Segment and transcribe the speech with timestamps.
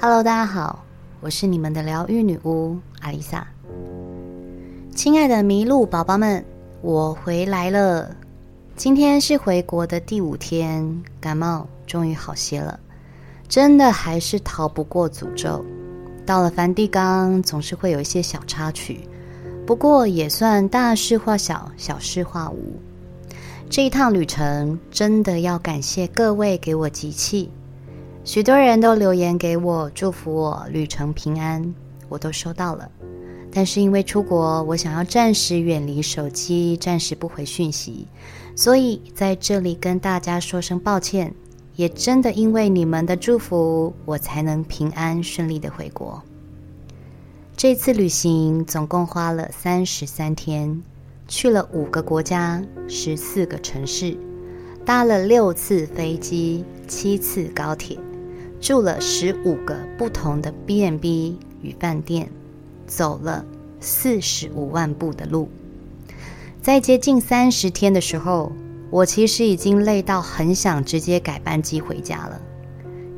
[0.00, 0.84] Hello，大家好，
[1.20, 3.46] 我是你们的疗愈女巫阿丽萨。
[4.94, 6.44] 亲爱的麋鹿宝宝们，
[6.82, 8.14] 我回来了。
[8.76, 12.78] 今天是回国的第五天，感冒终于好些了。
[13.48, 15.64] 真的还是逃不过诅咒。
[16.26, 19.08] 到了梵蒂冈，总是会有一些小插曲，
[19.66, 22.78] 不过也算大事化小，小事化无。
[23.70, 27.50] 这一趟旅程真的要感谢各位给我集气。
[28.22, 31.74] 许多人都留言给我，祝福我旅程平安，
[32.08, 32.88] 我都收到了。
[33.52, 38.06] 但是因为出国，我想要暂时远离手机，暂时不回讯息，
[38.54, 41.34] 所以在这里跟大家说声抱歉。
[41.76, 46.22] 也真的因为你们的祝福，我才能平安顺利的回国。
[47.56, 50.80] 这次旅行总共花了三十三天，
[51.26, 54.16] 去了五个国家，十四个城市，
[54.84, 57.98] 搭了六次飞机，七次高铁。
[58.60, 62.30] 住了十五个不同的 B&B 与饭店，
[62.86, 63.44] 走了
[63.78, 65.50] 四十五万步的路，
[66.62, 68.52] 在接近三十天的时候，
[68.90, 72.40] 我其实已经累到很想直接改班机回家了。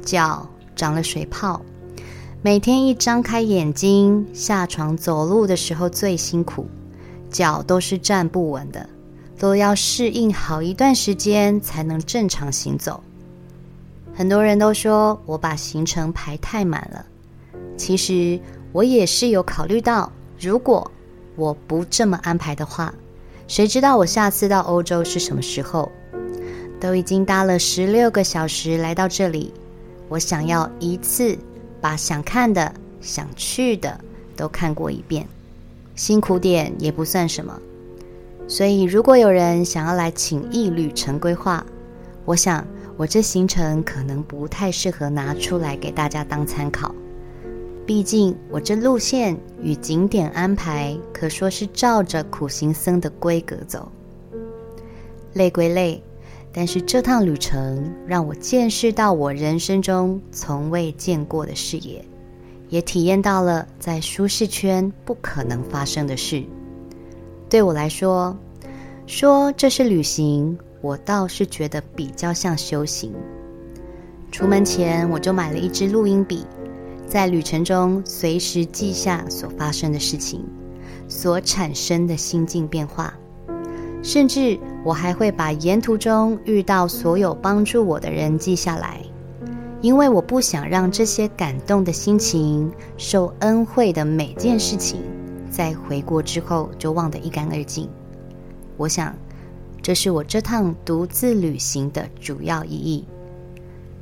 [0.02, 1.62] 脚长了水泡，
[2.42, 6.66] 每天一张开眼睛下床走路的时候最辛苦，
[7.30, 8.88] 脚都是站不稳的，
[9.38, 13.02] 都要适应好一段时间才能正常行走。
[14.14, 17.04] 很多人都说我把行程排太满了，
[17.77, 18.41] 其实
[18.72, 20.10] 我也是有考虑到，
[20.41, 20.91] 如果
[21.34, 22.94] 我不这么安排的话，
[23.47, 25.91] 谁知道我下次到欧洲是什么时候？
[26.78, 29.52] 都已经搭了十六个小时来到这里，
[30.08, 31.36] 我想要一次
[31.80, 33.98] 把想看的、想去的
[34.36, 35.27] 都看过一遍，
[35.97, 37.61] 辛苦点也不算什么。
[38.47, 41.66] 所以，如果有人想要来请益旅程规划，
[42.25, 42.64] 我想。
[42.98, 46.94] 我这行程可能不太适合拿出来给大家当参考，
[47.84, 53.93] 毕竟我这路线与景点安排可说是照着苦行僧的规格走。
[55.34, 56.03] 累归累，
[56.50, 62.03] 但是这趟旅程让我见识到我人生中从未见过的视野，
[62.69, 66.43] 也体验到了在舒适圈不可能发生的事。
[67.49, 68.37] 对我来说，
[69.06, 70.59] 说这是旅行。
[70.82, 73.12] 我倒是觉得比较像修行。
[74.31, 76.47] 出门前我就买了一支录音笔，
[77.09, 80.44] 在旅程中随时记下所发生的事情，
[81.09, 83.12] 所产生的心境变化，
[84.00, 89.00] 甚至我还会把沿途中遇到所有帮助我的人记下来，
[89.81, 95.00] 因为我不想让这些感动的心情、受恩惠的每件事情，
[95.50, 97.88] 在回国之后就忘得一干二净。
[98.76, 99.14] 我想。
[99.82, 103.04] 这是我这趟独自旅行的主要意义。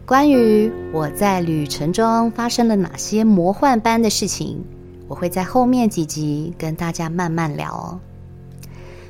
[0.06, 4.64] 关于我在旅程中发生了哪些魔幻般的事情，
[5.08, 8.00] 我会在后面几集跟大家慢慢聊哦。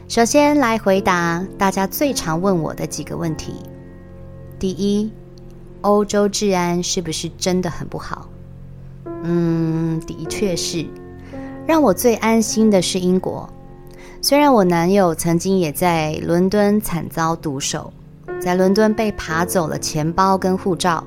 [0.08, 3.52] 首先来回答大家最常问我的几个问题：
[4.58, 5.12] 第一，
[5.84, 8.26] 欧洲治安是不是真的很不好？
[9.22, 10.86] 嗯，的确是。
[11.66, 13.48] 让我最安心的是英国。
[14.22, 17.92] 虽然我男友曾经也在伦敦惨遭毒手，
[18.40, 21.04] 在伦敦被扒走了钱包跟护照，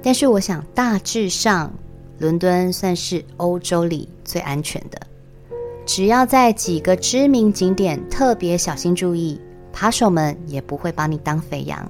[0.00, 1.72] 但是我想大致上，
[2.18, 5.00] 伦敦算是欧洲里最安全的。
[5.84, 9.40] 只要在几个知名景点特别小心注意，
[9.72, 11.88] 扒手们也不会把你当肥羊。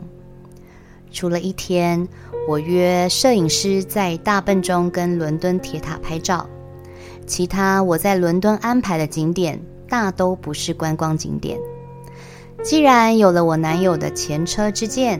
[1.10, 2.06] 除了一天，
[2.48, 6.48] 我约摄影师在大笨钟跟伦敦铁塔拍照，
[7.26, 9.60] 其他我在伦敦安排的景点。
[9.90, 11.58] 大都不是观光景点。
[12.62, 15.18] 既然有了我男友的前车之鉴，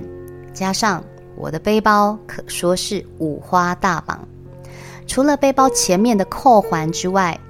[0.53, 1.03] 加上
[1.37, 4.29] 我的背包可说是五花大绑，
[5.07, 7.41] 除了背包前面的扣环之外，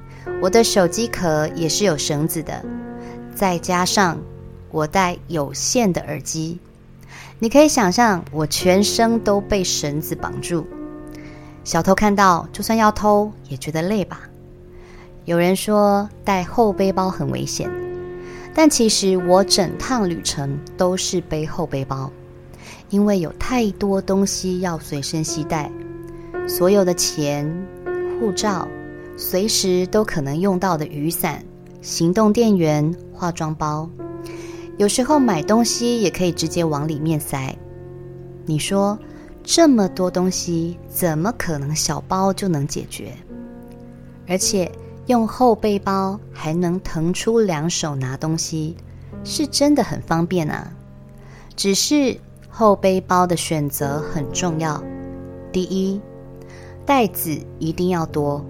[0.41, 2.65] 我的手机壳也是有绳子的。
[3.34, 4.16] 再加上
[4.70, 6.60] 我戴有线的耳机，
[7.40, 10.67] 你可以想象我全身都被绳子绑住。
[11.62, 14.23] 小偷看到，就算要偷，也觉得累吧。
[15.25, 17.70] 有人说带后背包很危险，
[18.55, 22.11] 但其实我整趟旅程都是背后背包，
[22.88, 25.70] 因为有太多东西要随身携带，
[26.49, 27.46] 所有的钱、
[28.19, 28.67] 护照、
[29.17, 31.44] 随时都可能用到的雨伞、
[31.82, 33.88] 行动电源、化妆包，
[34.79, 37.55] 有时候买东西也可以直接往里面塞。
[38.47, 38.99] 你说
[39.45, 43.13] 这么多东西，怎么可能小包就能解决？
[44.27, 44.71] 而且。
[45.09, 48.77] 用后背包还能腾出两手拿东西，
[49.25, 50.71] 是真的很方便啊。
[51.57, 52.15] 只是
[52.51, 54.85] 后背包的选择很重要。
[55.51, 55.99] 第一，
[56.85, 58.45] 袋子一定要多，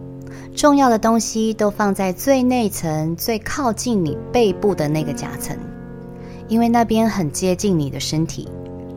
[0.52, 5.56] 重要的东西都放在最内层、最靠近你背部的那个夹层，
[6.48, 8.48] 因为那边很接近你的身体，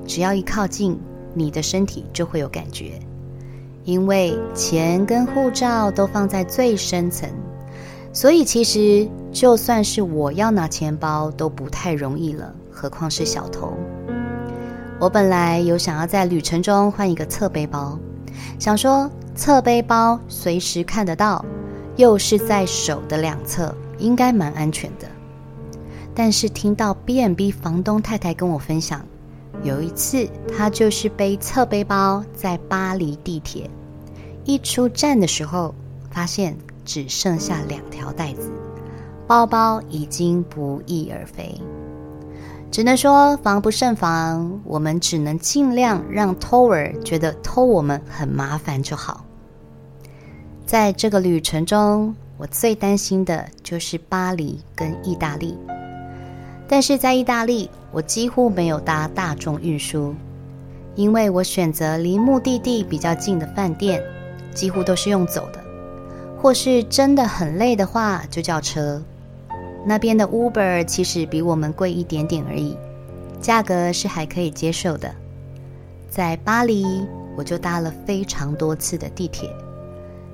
[0.07, 0.97] 只要一靠近，
[1.33, 2.93] 你的身体就会有感觉。
[3.83, 7.29] 因为钱跟护照都放在最深层，
[8.13, 13.73] 所以其实就算是我要拿钱包都不太容易了，何况是小偷。
[14.99, 17.97] 我本来有想要在旅程中换一个侧背包，
[18.59, 21.43] 想说侧背包随时看得到，
[21.95, 25.07] 又是在手的两侧，应该蛮安全的。
[26.13, 29.05] 但是听到 B&B 房东太太跟我分享，
[29.63, 33.69] 有一次她就是背侧背包在巴黎地铁，
[34.43, 35.73] 一出站的时候，
[36.09, 38.51] 发现只剩下两条带子，
[39.25, 41.59] 包包已经不翼而飞。
[42.69, 49.25] 只能说防不胜防，我们只能尽量让偷儿觉得偷我们很麻烦就好。
[50.65, 55.57] 在这个旅程中，我最担心的就是巴黎跟意大利。
[56.71, 60.15] 但是在意大利，我几乎没有搭大众运输，
[60.95, 64.01] 因为我选择离目的地比较近的饭店，
[64.53, 65.61] 几乎都是用走的，
[66.41, 69.03] 或是真的很累的话，就叫车。
[69.85, 72.77] 那边的 Uber 其实比我们贵一点点而已，
[73.41, 75.13] 价格是还可以接受的。
[76.09, 79.49] 在巴黎，我就搭了非常多次的地铁，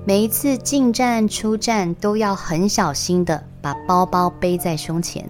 [0.04, 5.28] 每一次进站出站都要很小心的把包包背在胸前，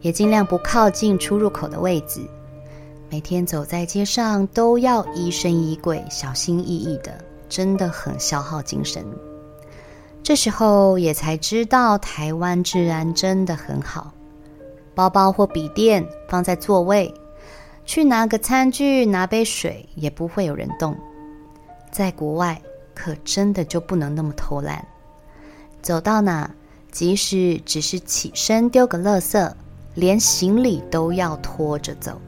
[0.00, 2.20] 也尽量不靠近出入口的位置。
[3.10, 9.04] 每天走在街上都要疑神疑鬼、小心翼翼的，真的很消耗精神。
[10.22, 14.12] 这时候也才知道，台湾治安真的很好。
[14.94, 17.14] 包包或笔电放在座位，
[17.86, 20.94] 去拿个餐具、拿杯水也不会有人动。
[21.90, 22.60] 在国外
[22.94, 24.86] 可真的就不能那么偷懒，
[25.80, 26.50] 走到哪，
[26.90, 29.50] 即使只是起身丢个垃圾，
[29.98, 32.20] 连行李都要拖着走。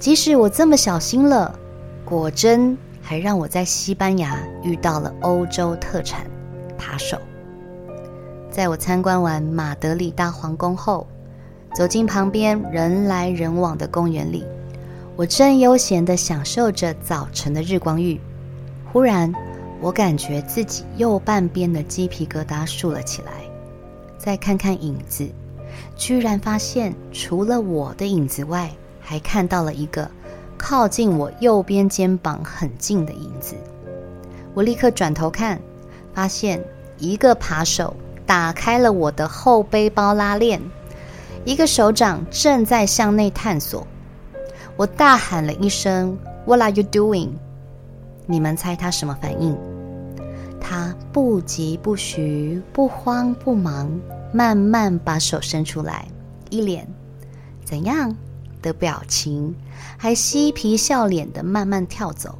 [0.00, 1.58] 即使我这么小心了，
[2.04, 6.26] 果真还让我在西班牙遇到了欧洲特产。
[6.76, 7.18] 扒手，
[8.50, 11.06] 在我参观完马德里大皇宫后，
[11.74, 14.44] 走进旁边人来人往的公园里，
[15.16, 18.20] 我正悠闲地享受着早晨的日光浴。
[18.92, 19.32] 忽然，
[19.80, 23.32] 我感觉自己右半边的鸡皮疙瘩竖了起来。
[24.18, 25.28] 再看看影子，
[25.96, 30.10] 居然发现除了我的影子外，还看到了一个
[30.56, 33.54] 靠近我右边肩膀很近的影子。
[34.54, 35.60] 我立刻转头看，
[36.12, 36.62] 发现。
[36.96, 37.92] 一个扒手
[38.24, 40.62] 打开了我的后背包拉链，
[41.44, 43.84] 一个手掌正在向内探索。
[44.76, 46.16] 我大喊了一声
[46.46, 47.30] ：“What are you doing？”
[48.26, 49.58] 你们猜他什么反应？
[51.14, 53.88] 不疾不徐、不慌不忙，
[54.32, 56.08] 慢慢把手伸出来，
[56.50, 56.88] 一脸
[57.64, 58.16] 怎样
[58.60, 59.54] 的表情，
[59.96, 62.36] 还嬉皮笑脸的慢慢跳走，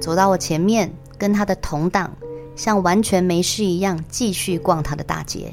[0.00, 2.08] 走到我前面，跟他的同党。
[2.54, 5.52] 像完全没事一样继续逛他的大街，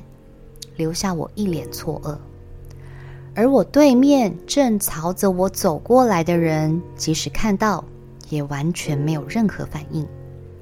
[0.76, 2.16] 留下我一脸错愕。
[3.34, 7.84] 而我对面正朝着我走过来的人，即使看到，
[8.30, 10.08] 也完全没有任何反应，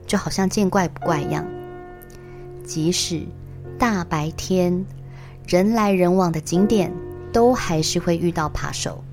[0.08, 1.46] 就好像见怪不怪一样。
[2.70, 3.24] 即使
[3.80, 4.86] 大白天
[5.48, 6.94] 人来人往的景点，
[7.34, 9.04] 都还是会遇到扒手。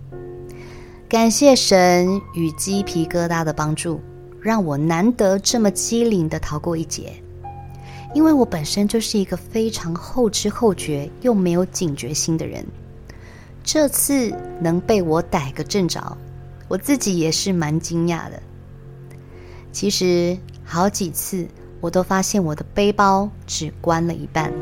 [1.09, 3.99] 感谢神与鸡皮疙瘩的帮助。
[4.43, 7.15] 让我难得这么机灵的逃过一劫，
[8.15, 12.65] 因为我本身就是一个非常后知后觉又没有警觉心的人。
[13.65, 16.17] 这次能被我逮个正着，
[16.69, 18.41] 我自己也是蛮惊讶的。
[19.73, 21.49] 其实好几次
[21.87, 24.53] 我都发现我的背包只关了一半，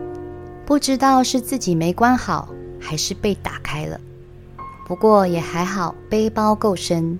[0.66, 3.98] 不知道是自己没关好，还是被打开了。
[4.86, 7.18] 不过也还好，背包够深。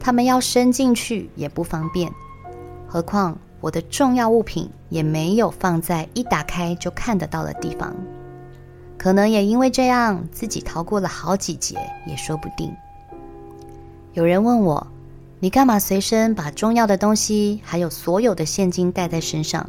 [0.00, 2.10] 他们要伸进去也不方便，
[2.88, 7.94] 何况我的重要物品也没有放在一打开就看得到的地方。
[8.98, 11.76] 可能也因为这样，自己逃过了好几劫
[12.08, 12.74] 也说不定。
[14.14, 14.84] 有人问我
[15.44, 19.68] ：“你干嘛随身把重要的东西还有所有的现金带在身上？”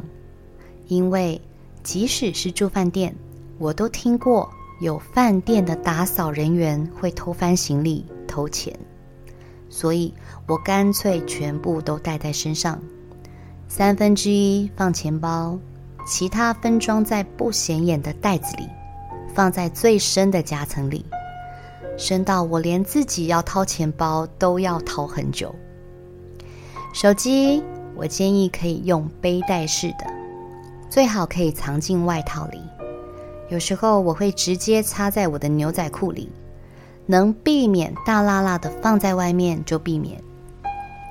[0.88, 1.38] 因为
[1.82, 3.14] 即使是住饭店，
[3.58, 8.74] 我都听过有饭店的打扫人员会偷翻行李、偷钱。
[9.68, 10.14] 所以
[10.46, 12.80] 我干脆全部都带在身上，
[13.68, 15.58] 三分之一放钱包，
[16.06, 18.66] 其他分装在不显眼的袋子里，
[19.34, 21.04] 放在最深的夹层里，
[21.98, 25.54] 深到我连自己要掏钱包都要掏很久。
[26.92, 27.62] 手机，
[27.94, 30.06] 我建议可以用背带式的，
[30.88, 32.60] 最好可以藏进外套里。
[33.48, 36.30] 有时候我会直接插在我的牛仔裤里，
[37.04, 40.20] 能避免大剌剌的放在外面就避免，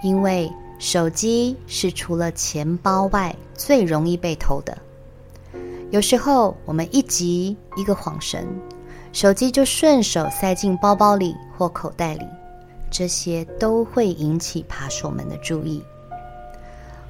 [0.04, 4.78] 因为手机是除了钱包外最容易被偷的。
[5.92, 8.46] 有时候我们一急一个恍神，
[9.14, 12.26] 手机就顺手塞进包包里或口袋里，
[12.98, 15.84] 这些都会引起扒手们的注意。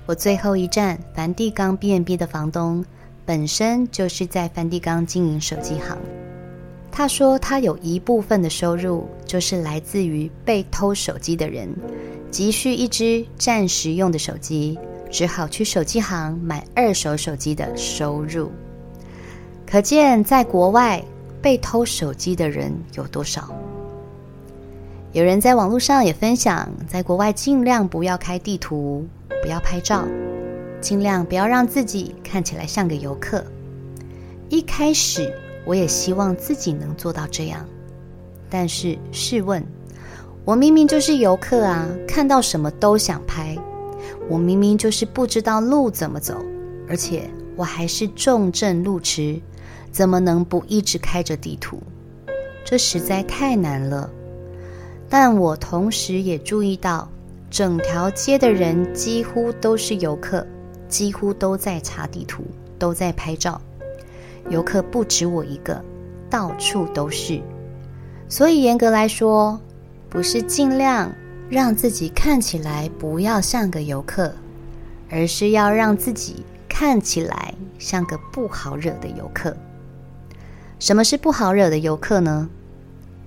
[0.08, 2.84] 我最后一站梵蒂冈 B&B 的房东，
[3.24, 5.96] 本身就是在梵蒂冈经营手机行。
[6.92, 11.70] 他说他有一部分的收入就是来自于被偷手机的人
[12.32, 14.80] 急需一只暂时用的手机，
[15.12, 18.52] 只好去手机行买二手手机的收入。
[19.68, 21.00] 可见，在国外
[21.44, 23.54] 被偷手机的人有多少？
[25.16, 29.08] 有人在网络上也分享，在国外尽量不要开地图，
[29.42, 30.06] 不要拍照，
[30.82, 33.42] 尽量不要让自己看起来像个游客。
[34.50, 37.66] 一开始，我也希望自己能做到这样，
[38.50, 39.64] 但是试问，
[40.44, 43.58] 我明明就是游客啊，看到什么都想拍。
[44.28, 46.44] 我明明就是不知道路怎么走，
[46.90, 49.42] 而且我还是重症路痴。
[49.94, 51.82] 怎么能不一直开着地图？
[52.66, 54.10] 这实在太难了。
[55.10, 57.08] 但我同时也注意到，
[57.50, 60.46] 整条街的人几乎都是游客，
[60.88, 62.44] 几乎都在查地图，
[62.78, 63.62] 都在拍照。
[64.50, 65.84] 游客不止我一个，
[66.30, 67.42] 到处都是。
[68.28, 69.60] 所以严格来说，
[70.10, 71.12] 不是尽量
[71.50, 74.34] 让自己看起来不要像个游客，
[75.10, 79.56] 而是要让自己看起来像个不好惹的游客。
[80.80, 82.50] 什么是不好惹的游客呢？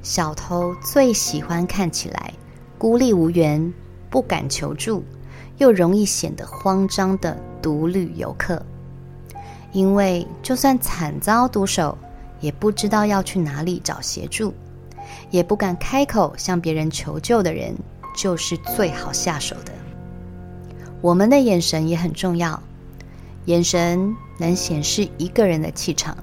[0.02, 2.32] 小偷最喜欢看起来
[2.78, 3.72] 孤立无援、
[4.08, 5.04] 不敢求助，
[5.58, 8.62] 又容易显得慌张的独旅游客。
[9.72, 11.98] 因为就算惨遭毒手，
[12.40, 14.54] 也不知道要去哪里找协助，
[15.30, 17.74] 也不敢开口向别人求救的人，
[18.16, 19.72] 就是最好下手的。
[21.00, 22.62] 我们的眼神也很重要，
[23.44, 26.16] 眼神能显示一个人的气场。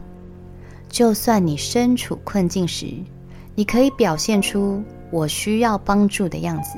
[0.89, 2.87] 就算你身处困境时，
[3.55, 6.77] 你可以表现出我需要帮助的样子，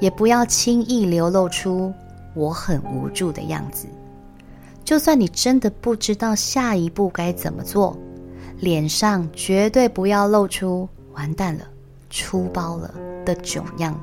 [0.00, 1.92] 也不要轻易流露出
[2.34, 3.86] 我很无助的样子。
[4.84, 7.96] 就算你真的不知道下一步该怎么做，
[8.58, 11.64] 脸上绝对不要露出“完蛋了，
[12.10, 12.92] 出包了”
[13.24, 13.98] 的窘样。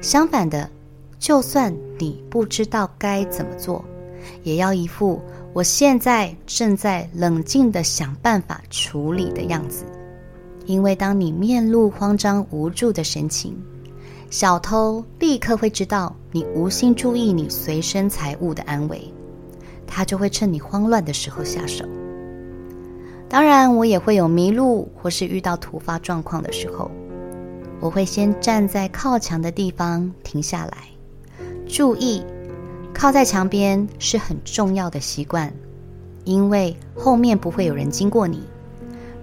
[0.00, 0.70] 相反的，
[1.18, 3.84] 就算你不知道该怎么做，
[4.44, 5.20] 也要一副。
[5.52, 9.84] 我现在正在冷静地想办法处理的样子，
[10.66, 13.56] 因为当你面露慌张无助的神情，
[14.28, 19.00] 小偷立刻会知道你无心注意你随身财物的安危，
[19.86, 21.84] 他就会趁你慌乱的时候下手。
[23.28, 26.90] 当然，我也会有迷路或是遇到突发状况的时候，
[27.80, 30.78] 我会先站在靠墙的地方停下来，
[31.66, 32.22] 注意。
[32.94, 35.52] 靠在墙边是很重要的习惯，
[36.24, 38.42] 因为后面不会有人经过你，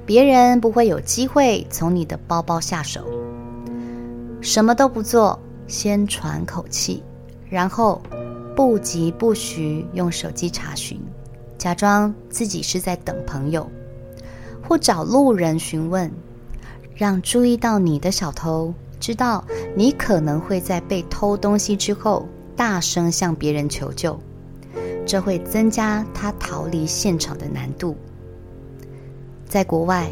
[0.06, 3.06] 别人不会有机会从你的包包下手。
[4.42, 7.02] 什么都不做，先喘口气，
[7.50, 8.02] 然后
[8.56, 11.00] 不疾不徐用手机查询，
[11.58, 13.70] 假装自己是在等朋友，
[14.68, 16.12] 或找路人询问，
[16.96, 19.44] 让注意到你的小偷知道
[19.76, 22.28] 你可能会在被偷东西之后。
[22.56, 24.16] 大声向别人求救，
[25.08, 27.98] 这会增加他逃离现场的难度。
[29.54, 30.12] 在国外，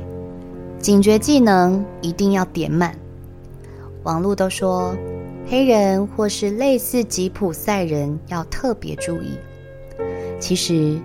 [0.78, 2.96] 警觉技能一定要点满。
[4.04, 4.96] 网络都说，
[5.48, 9.32] 黑人或是类似吉普赛人要特别注意。
[10.40, 10.96] 其实，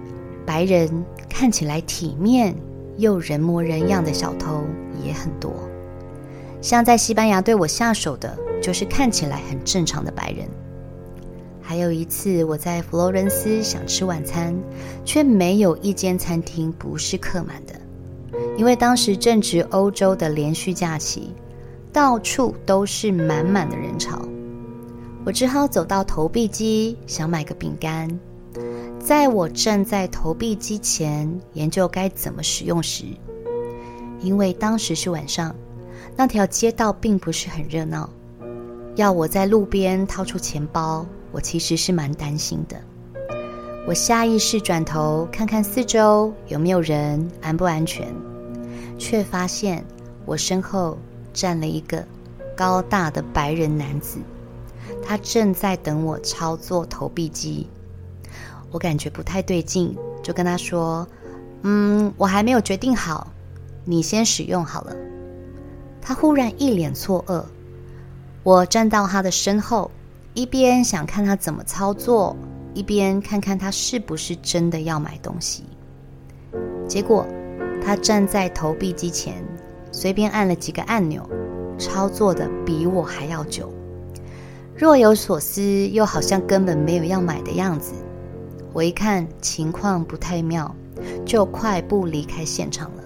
[0.44, 2.54] 白人看起来体面
[2.98, 4.62] 又人模人样的小偷
[5.02, 5.50] 也很多。
[6.60, 10.46] 像在西班牙对我下手的，就是看起来很正常的白人。
[11.62, 14.54] 还有一次，我在佛罗伦斯想吃晚餐，
[15.06, 17.72] 却没有一间餐厅不是客满的。
[18.56, 21.32] 因为当时正值欧洲的连续假期，
[21.92, 24.20] 到处都是满满的人潮。
[25.24, 28.08] 我只好走到投币机，想买个饼干。
[28.98, 33.04] 在我站在投币机前研究该怎么使用时，
[34.20, 35.54] 因为当时是晚上，
[36.16, 38.08] 那条街道并不是很热闹，
[38.94, 41.04] 要我在路边掏出钱包。
[41.32, 42.80] 我其实是蛮担心的，
[43.86, 48.06] 我下意识转头看看四周有没有人，安不安全，
[48.98, 49.84] 却发现
[50.24, 50.98] 我身后
[51.32, 52.04] 站了一个
[52.56, 54.18] 高大的白人男子，
[55.04, 57.66] 他正在等我操作投币机。
[58.70, 61.06] 我感觉不太对劲，就跟他说
[61.62, 63.32] ：“嗯，我还没有决定好，
[63.84, 64.94] 你先使用好了。”
[66.02, 67.44] 他忽然一脸错愕。
[68.42, 69.90] 我站到他的身后，
[70.34, 72.36] 一边想看他怎么操作，
[72.74, 75.64] 一边看看他是不是真的要买东西。
[76.86, 77.26] 结果，
[77.86, 79.34] 他站在投币机前，
[79.92, 81.22] 随便按了几个按钮，
[81.78, 83.72] 操作的比我还要久，
[84.74, 87.92] 若有所思，又好像根本没有要买的样子。
[88.72, 90.74] 我一看情况不太妙，
[91.24, 93.04] 就快步离开现场了。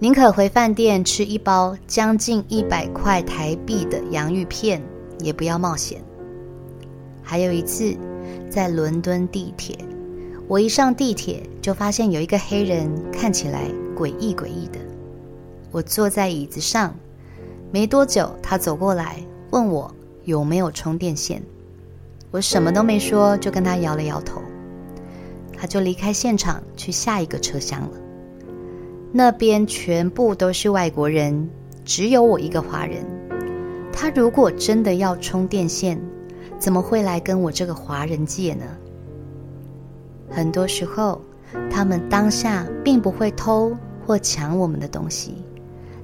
[0.00, 4.82] 宁可回饭店吃一包将近一百块台币的洋芋片，
[5.20, 6.02] 也不要冒险。
[7.22, 7.96] 还有一次，
[8.50, 9.78] 在伦敦地铁，
[10.48, 13.62] 我一上地铁就发现有一个黑人看起来
[13.94, 14.78] 诡异诡异的。
[15.70, 16.94] 我坐在椅子上，
[17.70, 19.92] 没多久，他走过来问我
[20.24, 21.42] 有没有充电线。
[22.30, 24.42] 我什么都没说，就跟他摇了摇头。
[25.56, 27.90] 他就离开现场去下一个车厢了。
[29.12, 31.48] 那边全部都是外国人，
[31.84, 33.04] 只有我一个华人。
[33.92, 36.00] 他如果真的要充电线，
[36.58, 38.64] 怎么会来跟我这个华人借呢？
[40.28, 41.20] 很多时候，
[41.70, 45.34] 他们当下并不会偷或抢我们的东西，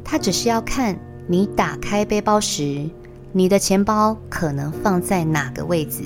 [0.05, 2.89] 他只是要看你打开背包时，
[3.33, 6.03] 你的钱包可能放在哪个位置。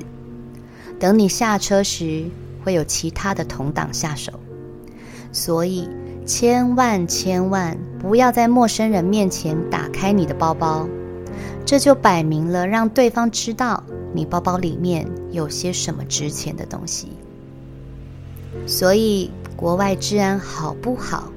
[0.98, 2.24] 等你下车时，
[2.62, 4.32] 会有其他的同党下手，
[5.32, 5.88] 所以
[6.26, 10.88] 千万千万不要在陌生人面前打开你的包包，
[11.64, 13.82] 这就摆明了让对方知道
[14.12, 17.08] 你包包里面有些什么值钱的东西。
[18.66, 21.30] 所以国外治安好不好，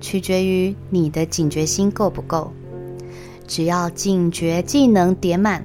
[0.00, 2.52] 取决于你的警觉心够不够。
[3.46, 5.64] 只要警觉技能点满，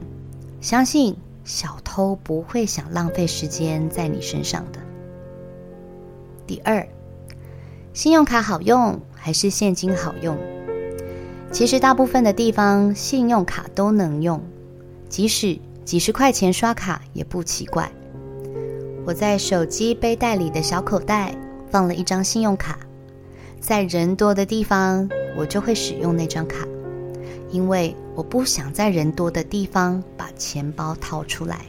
[0.60, 4.80] 相信小偷不会想浪费时间在你身上的。
[6.46, 6.86] 第二，
[7.94, 10.38] 信用卡好用还是现金好用？
[11.52, 14.44] 其实大部分的地方信用卡都能用，
[15.08, 17.90] 即使几十块钱刷卡也不奇怪。
[19.08, 21.34] 我在手机背带里的小口袋
[21.72, 22.78] 放了一张信用卡，
[23.58, 26.68] 在人多的地方我就会使用那张卡，
[27.50, 31.62] 因为我不想在人多的地方把钱包掏出来，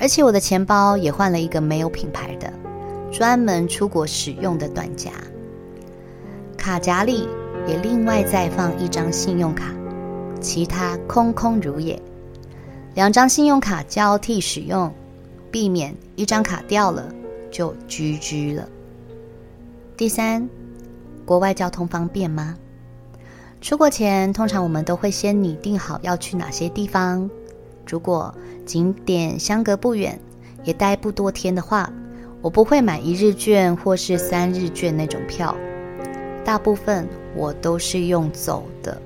[0.00, 2.52] 而且我的钱包也换了一个没有品牌的。
[3.12, 5.12] 专门出国使用的短夹，
[6.58, 7.28] 卡夹里
[7.68, 9.72] 也另外再放一张信用卡，
[10.40, 11.96] 其他空空如也。
[12.94, 14.92] 两张信用卡交替使用，
[15.54, 17.14] 避免一张卡掉了
[17.48, 18.68] 就 GG 了。
[19.96, 20.48] 第三，
[21.24, 22.56] 国外交通方便吗？
[23.60, 27.30] 出国前，通常我们都会先拟定好要去哪些地方。
[27.86, 28.34] 如果
[28.66, 30.18] 景点相隔不远，
[30.64, 31.88] 也待不多天的话。
[32.42, 35.54] 我不会买一日券或是三日券那种票，
[36.44, 39.00] 大部分我都是用走的。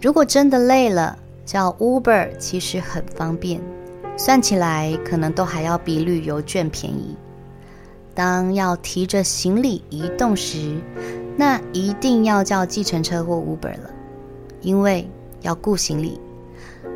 [0.00, 3.60] 如果真的累了，叫 Uber 其实很方便，
[4.16, 7.16] 算起来可能都还要比旅游券便宜。
[8.14, 10.76] 当要提着行李移动时，
[11.36, 13.90] 那一定要叫计程车或 Uber 了，
[14.60, 15.08] 因为
[15.42, 16.20] 要顾行李。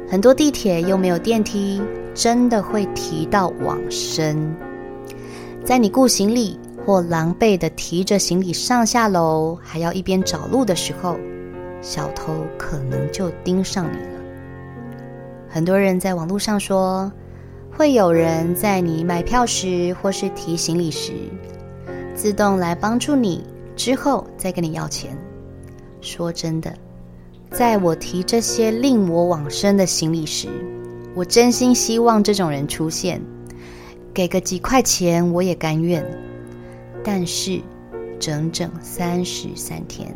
[0.08, 1.82] 很多地铁又没有电梯，
[2.14, 4.54] 真的会提到往生。
[5.64, 11.18] 在你顾行李或狼狈的提着行李上下楼，还要一边找路的时候，
[11.82, 14.17] 小偷可能就盯上你了。
[15.48, 17.10] 很多人在网络上说，
[17.70, 21.12] 会有人在你买票时或是提行李时，
[22.14, 23.42] 自动来帮助你，
[23.74, 25.16] 之后再跟你要钱。
[26.00, 26.74] 说真的，
[27.50, 30.48] 在我提这些令我往生的行李时，
[31.14, 33.20] 我真心希望这种人出现。
[34.12, 36.04] 给个几块钱我也甘愿，
[37.02, 37.60] 但是
[38.18, 40.14] 整整三十三天，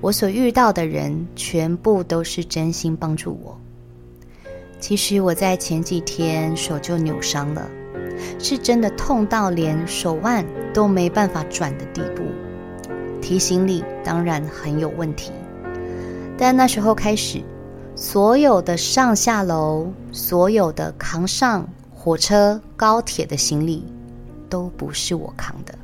[0.00, 3.58] 我所遇到的人全部都是真心帮助我。
[4.80, 7.68] 其实我在前几天手就扭伤了，
[8.38, 12.22] 是真的痛到连手腕都没办法转的地步。
[13.20, 15.32] 提行李当然很有问题，
[16.36, 17.42] 但那时候开始，
[17.94, 21.68] 所有的上下楼，所有的扛上。
[22.00, 23.84] 火车、高铁的行李
[24.48, 25.74] 都不是我扛的，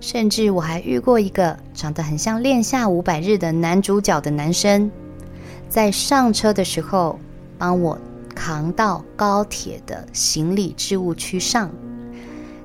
[0.00, 4.90] 甚至我还遇过一个长得很像《恋夏五百日》的男主角的男生，
[5.70, 7.18] 在上车的时候
[7.62, 7.96] 帮我
[8.34, 11.70] 扛到高铁的行李置物区上，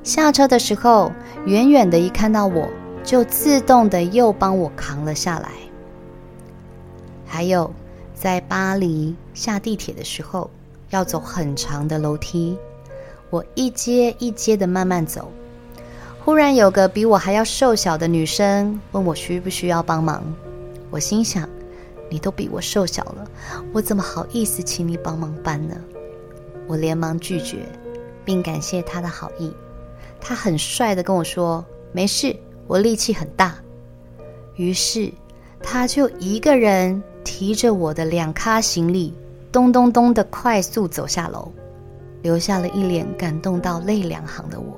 [0.03, 1.11] 下车的时候
[1.45, 2.67] 远远的一看到我
[3.03, 5.51] 就自动的又帮我扛了下来。
[7.27, 7.71] 还有
[8.15, 10.49] 在巴黎下地铁的时候
[10.89, 12.57] 要走很长的楼梯，
[13.29, 15.31] 我一阶一阶的慢慢走。
[16.25, 20.23] 忽然有个比我还要瘦小的女生问我需不需要帮忙，
[20.89, 21.47] 我心想，
[22.09, 23.25] 你都比我瘦小了，
[23.73, 25.75] 我怎么好意思请你帮忙搬呢？
[26.67, 27.59] 我连忙拒绝，
[28.25, 29.53] 并感谢他的好意。
[30.19, 32.35] 他很帅地跟我说：“没事，
[32.67, 33.55] 我力气很大。”
[34.55, 35.11] 于是，
[35.61, 39.13] 他就一个人提着我的两咖行李，
[39.51, 41.51] 咚咚咚地快速走下楼，
[42.21, 44.77] 留下了一脸感动到泪两行的我。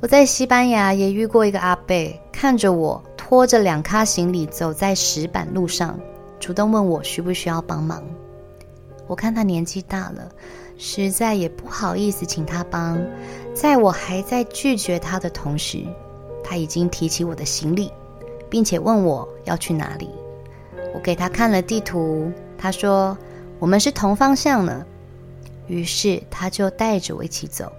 [0.00, 5.98] 我在西班牙也遇过一个阿伯，看着我拖着两咖行李走在石板路上，
[6.38, 8.00] 主动问我需不需要帮忙。
[9.08, 10.30] 我看他年纪大了，
[10.78, 13.04] 实在也不好意思请他帮。
[13.52, 15.82] 在我还在拒绝他的同时，
[16.44, 17.90] 他已经提起我的行李，
[18.48, 20.08] 并且问我要去哪里。
[20.94, 23.18] 我给他看了地图，他说
[23.58, 24.86] 我们是同方向呢。
[25.66, 27.72] 于是他就带着我一起走，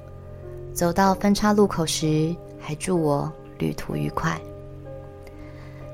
[0.73, 4.37] 走到分岔路口时，还祝我旅途愉快。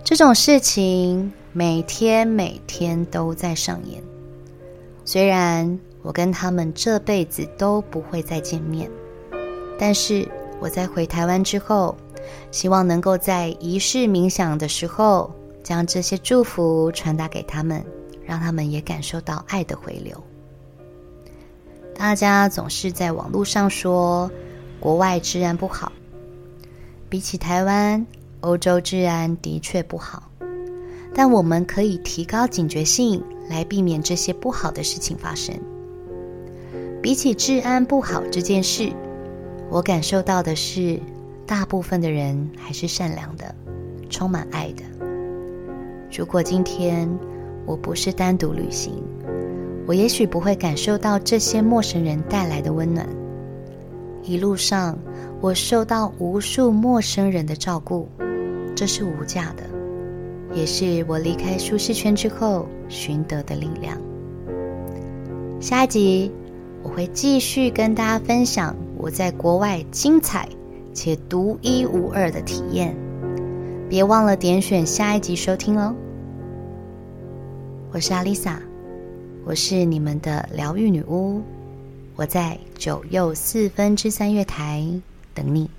[0.04, 4.04] 这种事情每天每天都在上演。
[5.06, 8.92] 虽然我跟他们这辈子都不会再见面，
[9.80, 10.28] 但是
[10.60, 11.96] 我在回台湾之后，
[12.52, 17.82] 希望能够在仪式冥想的时候，将这些祝福传达给他们，
[18.26, 20.22] 让他们也感受到爱的回流。
[21.96, 24.30] 大家总是在网络上说
[24.82, 25.94] 国外治安不好，
[27.08, 28.06] 比起台湾，
[28.44, 30.30] 欧洲治安的确不好，
[31.14, 33.22] 但我们可以提高警觉性。
[33.50, 35.54] 来避免这些不好的事情发生。
[37.02, 38.90] 比起治安不好这件事，
[39.70, 40.98] 我感受到的是，
[41.46, 43.54] 大部分的人还是善良的，
[44.10, 44.84] 充满爱的。
[46.10, 47.10] 如果今天
[47.66, 48.94] 我不是单独旅行，
[49.86, 53.06] 我也许不会感受到这些陌生人带来的温暖。
[54.24, 54.98] 一路上，
[55.42, 58.08] 我受到无数陌生人的照顾，
[58.76, 59.64] 这是无价的。
[60.54, 63.98] 也是我离开舒适圈之后寻得的力量。
[65.60, 66.32] 下一集
[66.84, 70.48] 我会继续跟大家分享我在国外精彩
[70.94, 72.96] 且独一无二的体验，
[73.90, 75.96] 别忘了点选下一集收听哦。
[77.92, 78.62] 我是阿丽萨，
[79.46, 81.42] 我是你们的疗愈女巫，
[82.16, 84.86] 我在九又四分之三月台
[85.34, 85.70] 等你。